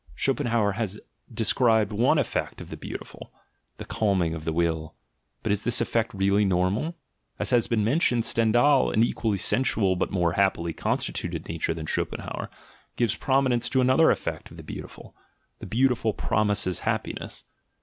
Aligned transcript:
Schopenhauer 0.15 0.71
has 0.71 0.99
described 1.31 1.91
one 1.91 2.17
effect 2.17 2.59
of 2.59 2.71
the 2.71 2.75
beautiful,— 2.75 3.31
the 3.77 3.85
calming 3.85 4.33
of 4.33 4.45
the 4.45 4.51
will,— 4.51 4.95
but 5.43 5.51
is 5.51 5.61
this 5.61 5.79
effect 5.79 6.11
really 6.15 6.43
normal? 6.43 6.97
As 7.37 7.51
has 7.51 7.67
been 7.67 7.83
mentioned, 7.83 8.25
Stendhal, 8.25 8.89
an 8.89 9.03
equally 9.03 9.37
sensual 9.37 9.95
but 9.95 10.09
more 10.09 10.31
happily 10.33 10.73
constituted 10.73 11.47
nature 11.47 11.75
than 11.75 11.85
Schopenhauer, 11.85 12.49
gives 12.95 13.13
prominence 13.13 13.69
to 13.69 13.79
another 13.79 14.09
effect 14.09 14.49
of 14.49 14.57
the 14.57 14.63
"beautiful." 14.63 15.15
"The 15.59 15.67
beautiful 15.67 16.13
promises 16.13 16.79
hap 16.79 17.03
piness." 17.03 17.43